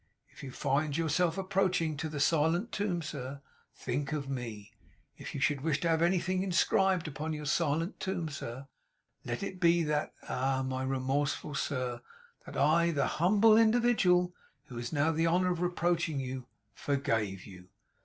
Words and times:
If 0.31 0.41
you 0.41 0.51
find 0.51 0.97
yourself 0.97 1.37
approaching 1.37 1.95
to 1.97 2.09
the 2.09 2.19
silent 2.19 2.71
tomb, 2.71 3.03
sir, 3.03 3.39
think 3.75 4.13
of 4.13 4.27
me. 4.27 4.71
If 5.15 5.35
you 5.35 5.39
should 5.39 5.61
wish 5.61 5.79
to 5.81 5.89
have 5.89 6.01
anything 6.01 6.41
inscribed 6.41 7.07
upon 7.07 7.33
your 7.33 7.45
silent 7.45 7.99
tomb, 7.99 8.27
sir, 8.27 8.65
let 9.23 9.43
it 9.43 9.59
be, 9.59 9.83
that 9.83 10.15
I 10.27 10.33
ah, 10.33 10.63
my 10.63 10.81
remorseful 10.81 11.53
sir! 11.53 12.01
that 12.47 12.57
I 12.57 12.89
the 12.89 13.05
humble 13.21 13.55
individual 13.55 14.33
who 14.69 14.77
has 14.77 14.91
now 14.91 15.11
the 15.11 15.27
honour 15.27 15.51
of 15.51 15.61
reproaching 15.61 16.19
you, 16.19 16.47
forgave 16.73 17.45
you. 17.45 17.69